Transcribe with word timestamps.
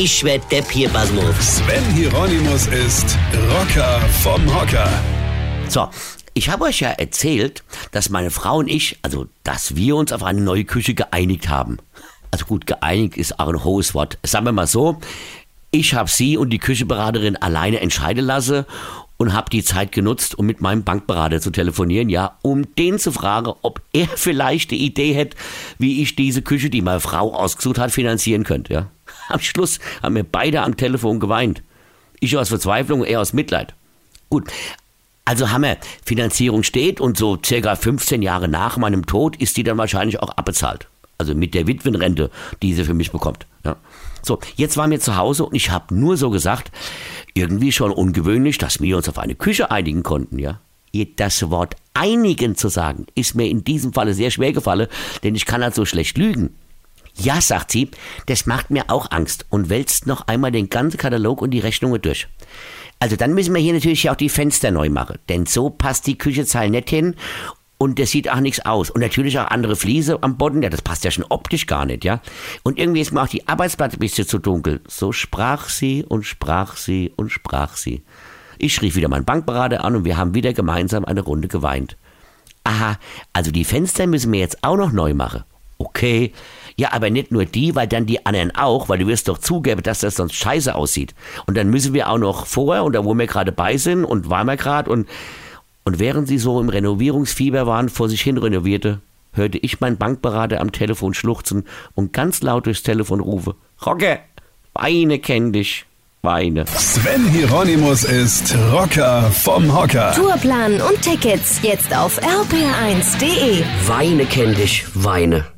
Ich 0.00 0.22
werd 0.22 0.52
Depp 0.52 0.70
hier, 0.70 0.88
Basmus. 0.90 1.34
Sven 1.40 1.84
Hieronymus 1.92 2.68
ist 2.68 3.18
Rocker 3.50 3.98
vom 4.22 4.40
Hocker. 4.54 4.88
So, 5.68 5.88
ich 6.34 6.48
habe 6.48 6.66
euch 6.66 6.78
ja 6.78 6.90
erzählt, 6.90 7.64
dass 7.90 8.08
meine 8.08 8.30
Frau 8.30 8.58
und 8.58 8.68
ich, 8.68 8.96
also 9.02 9.26
dass 9.42 9.74
wir 9.74 9.96
uns 9.96 10.12
auf 10.12 10.22
eine 10.22 10.40
neue 10.40 10.64
Küche 10.64 10.94
geeinigt 10.94 11.48
haben. 11.48 11.78
Also 12.30 12.44
gut, 12.44 12.68
geeinigt 12.68 13.16
ist 13.16 13.40
auch 13.40 13.48
ein 13.48 13.64
hohes 13.64 13.92
Wort. 13.92 14.18
Sagen 14.22 14.44
wir 14.44 14.52
mal 14.52 14.68
so, 14.68 15.00
ich 15.72 15.94
habe 15.94 16.08
sie 16.08 16.36
und 16.36 16.50
die 16.50 16.60
Küchenberaterin 16.60 17.34
alleine 17.34 17.80
entscheiden 17.80 18.24
lassen 18.24 18.66
und 19.16 19.32
habe 19.32 19.50
die 19.50 19.64
Zeit 19.64 19.90
genutzt, 19.90 20.38
um 20.38 20.46
mit 20.46 20.60
meinem 20.60 20.84
Bankberater 20.84 21.40
zu 21.40 21.50
telefonieren, 21.50 22.08
ja, 22.08 22.38
um 22.42 22.72
den 22.76 23.00
zu 23.00 23.10
fragen, 23.10 23.52
ob 23.62 23.82
er 23.92 24.06
vielleicht 24.14 24.70
die 24.70 24.86
Idee 24.86 25.12
hätte, 25.12 25.36
wie 25.78 26.02
ich 26.02 26.14
diese 26.14 26.42
Küche, 26.42 26.70
die 26.70 26.82
meine 26.82 27.00
Frau 27.00 27.34
ausgesucht 27.34 27.78
hat, 27.78 27.90
finanzieren 27.90 28.44
könnte, 28.44 28.72
ja. 28.72 28.86
Am 29.28 29.40
Schluss 29.40 29.78
haben 30.02 30.16
wir 30.16 30.24
beide 30.24 30.62
am 30.62 30.76
Telefon 30.76 31.20
geweint. 31.20 31.62
Ich 32.20 32.36
aus 32.36 32.48
Verzweiflung, 32.48 33.04
er 33.04 33.20
aus 33.20 33.32
Mitleid. 33.32 33.74
Gut, 34.30 34.50
also 35.24 35.50
Hammer, 35.50 35.76
Finanzierung 36.04 36.62
steht 36.62 37.00
und 37.00 37.18
so 37.18 37.38
circa 37.44 37.76
15 37.76 38.22
Jahre 38.22 38.48
nach 38.48 38.78
meinem 38.78 39.04
Tod 39.04 39.36
ist 39.36 39.58
die 39.58 39.62
dann 39.62 39.76
wahrscheinlich 39.78 40.20
auch 40.20 40.30
abbezahlt. 40.30 40.88
Also 41.18 41.34
mit 41.34 41.52
der 41.52 41.66
Witwenrente, 41.66 42.30
die 42.62 42.72
sie 42.72 42.84
für 42.84 42.94
mich 42.94 43.12
bekommt. 43.12 43.46
Ja. 43.64 43.76
So, 44.22 44.38
jetzt 44.56 44.76
waren 44.76 44.90
wir 44.90 45.00
zu 45.00 45.16
Hause 45.16 45.44
und 45.44 45.54
ich 45.54 45.70
habe 45.70 45.94
nur 45.94 46.16
so 46.16 46.30
gesagt, 46.30 46.72
irgendwie 47.34 47.72
schon 47.72 47.90
ungewöhnlich, 47.90 48.58
dass 48.58 48.80
wir 48.80 48.96
uns 48.96 49.08
auf 49.08 49.18
eine 49.18 49.34
Küche 49.34 49.70
einigen 49.70 50.02
konnten, 50.02 50.38
ja. 50.38 50.60
Das 51.16 51.50
Wort 51.50 51.76
einigen 51.92 52.56
zu 52.56 52.68
sagen, 52.68 53.06
ist 53.14 53.34
mir 53.34 53.48
in 53.48 53.62
diesem 53.62 53.92
Falle 53.92 54.14
sehr 54.14 54.30
schwer 54.30 54.52
gefallen, 54.52 54.88
denn 55.22 55.34
ich 55.34 55.44
kann 55.44 55.62
halt 55.62 55.74
so 55.74 55.84
schlecht 55.84 56.16
lügen. 56.16 56.56
Ja, 57.20 57.40
sagt 57.40 57.72
sie, 57.72 57.90
das 58.26 58.46
macht 58.46 58.70
mir 58.70 58.84
auch 58.88 59.10
Angst 59.10 59.46
und 59.50 59.68
wälzt 59.68 60.06
noch 60.06 60.28
einmal 60.28 60.52
den 60.52 60.70
ganzen 60.70 60.98
Katalog 60.98 61.42
und 61.42 61.50
die 61.50 61.58
Rechnungen 61.58 62.00
durch. 62.00 62.28
Also 63.00 63.16
dann 63.16 63.34
müssen 63.34 63.54
wir 63.54 63.60
hier 63.60 63.72
natürlich 63.72 64.08
auch 64.08 64.16
die 64.16 64.28
Fenster 64.28 64.70
neu 64.70 64.88
machen, 64.88 65.18
denn 65.28 65.46
so 65.46 65.68
passt 65.68 66.06
die 66.06 66.18
Küchezahl 66.18 66.70
nicht 66.70 66.90
hin 66.90 67.16
und 67.76 67.98
das 67.98 68.10
sieht 68.10 68.30
auch 68.30 68.40
nichts 68.40 68.64
aus. 68.64 68.90
Und 68.90 69.00
natürlich 69.00 69.38
auch 69.38 69.48
andere 69.48 69.76
Fliese 69.76 70.22
am 70.22 70.36
Boden, 70.36 70.62
ja, 70.62 70.68
das 70.68 70.82
passt 70.82 71.04
ja 71.04 71.10
schon 71.10 71.24
optisch 71.28 71.66
gar 71.66 71.86
nicht, 71.86 72.04
ja. 72.04 72.20
Und 72.64 72.78
irgendwie 72.78 73.00
ist 73.00 73.12
mir 73.12 73.22
auch 73.22 73.28
die 73.28 73.46
Arbeitsplatte 73.46 73.96
ein 73.96 74.00
bisschen 74.00 74.26
zu 74.26 74.38
dunkel. 74.38 74.80
So 74.86 75.12
sprach 75.12 75.68
sie 75.68 76.04
und 76.04 76.24
sprach 76.24 76.76
sie 76.76 77.12
und 77.16 77.30
sprach 77.30 77.76
sie. 77.76 78.02
Ich 78.58 78.82
rief 78.82 78.96
wieder 78.96 79.08
meinen 79.08 79.24
Bankberater 79.24 79.84
an 79.84 79.94
und 79.94 80.04
wir 80.04 80.16
haben 80.16 80.34
wieder 80.34 80.52
gemeinsam 80.52 81.04
eine 81.04 81.20
Runde 81.20 81.46
geweint. 81.46 81.96
Aha, 82.64 82.98
also 83.32 83.52
die 83.52 83.64
Fenster 83.64 84.08
müssen 84.08 84.32
wir 84.32 84.40
jetzt 84.40 84.62
auch 84.62 84.76
noch 84.76 84.92
neu 84.92 85.14
machen. 85.14 85.44
Okay. 85.78 86.32
Ja, 86.78 86.92
aber 86.92 87.10
nicht 87.10 87.32
nur 87.32 87.44
die, 87.44 87.74
weil 87.74 87.88
dann 87.88 88.06
die 88.06 88.24
anderen 88.24 88.54
auch, 88.54 88.88
weil 88.88 88.98
du 88.98 89.08
wirst 89.08 89.26
doch 89.26 89.38
zugeben, 89.38 89.82
dass 89.82 89.98
das 89.98 90.14
sonst 90.14 90.36
scheiße 90.36 90.76
aussieht. 90.76 91.12
Und 91.46 91.56
dann 91.56 91.70
müssen 91.70 91.92
wir 91.92 92.08
auch 92.08 92.18
noch 92.18 92.46
vorher 92.46 92.84
und 92.84 92.92
da 92.92 93.04
wo 93.04 93.14
wir 93.14 93.26
gerade 93.26 93.50
bei 93.50 93.76
sind 93.76 94.04
und 94.04 94.30
waren 94.30 94.46
wir 94.46 94.56
gerade 94.56 94.88
und, 94.88 95.08
und 95.84 95.98
während 95.98 96.28
sie 96.28 96.38
so 96.38 96.60
im 96.60 96.68
Renovierungsfieber 96.68 97.66
waren, 97.66 97.88
vor 97.88 98.08
sich 98.08 98.22
hin 98.22 98.38
renovierte, 98.38 99.00
hörte 99.32 99.58
ich 99.58 99.80
meinen 99.80 99.96
Bankberater 99.96 100.60
am 100.60 100.70
Telefon 100.70 101.14
schluchzen 101.14 101.66
und 101.96 102.12
ganz 102.12 102.42
laut 102.42 102.66
durchs 102.66 102.84
Telefon 102.84 103.18
rufe, 103.18 103.56
Rocke, 103.84 104.20
weine 104.72 105.18
kenn 105.18 105.52
dich, 105.52 105.84
weine. 106.22 106.64
Sven 106.66 107.26
Hieronymus 107.26 108.04
ist 108.04 108.54
Rocker 108.72 109.22
vom 109.32 109.76
Hocker. 109.76 110.12
Tourplan 110.14 110.80
und 110.80 111.02
Tickets 111.02 111.58
jetzt 111.62 111.92
auf 111.96 112.20
rpr1.de. 112.22 113.64
Weine 113.88 114.26
kenn 114.26 114.54
dich, 114.54 114.86
weine. 114.94 115.57